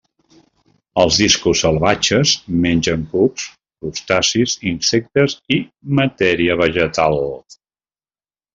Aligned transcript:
Els 1.01 1.17
discos 1.23 1.59
salvatges 1.65 2.31
mengen 2.63 3.03
cucs, 3.13 3.45
crustacis, 3.83 4.57
insectes 4.73 5.39
i 5.59 5.63
matèria 6.03 6.59
vegetal. 6.67 7.23